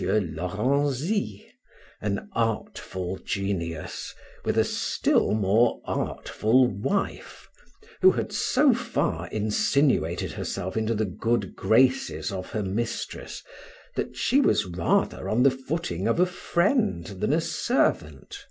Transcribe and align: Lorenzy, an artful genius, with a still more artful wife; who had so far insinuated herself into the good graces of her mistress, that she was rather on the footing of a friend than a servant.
Lorenzy, 0.00 1.46
an 2.00 2.30
artful 2.32 3.18
genius, 3.18 4.14
with 4.42 4.56
a 4.56 4.64
still 4.64 5.32
more 5.34 5.82
artful 5.84 6.66
wife; 6.66 7.50
who 8.00 8.12
had 8.12 8.32
so 8.32 8.72
far 8.72 9.26
insinuated 9.28 10.32
herself 10.32 10.74
into 10.74 10.94
the 10.94 11.04
good 11.04 11.54
graces 11.54 12.32
of 12.32 12.52
her 12.52 12.62
mistress, 12.62 13.42
that 13.94 14.16
she 14.16 14.40
was 14.40 14.64
rather 14.64 15.28
on 15.28 15.42
the 15.42 15.50
footing 15.50 16.08
of 16.08 16.18
a 16.18 16.24
friend 16.24 17.04
than 17.20 17.34
a 17.34 17.40
servant. 17.42 18.46